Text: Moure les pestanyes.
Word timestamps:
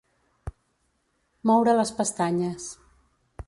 Moure 1.51 1.77
les 1.81 1.95
pestanyes. 2.01 2.69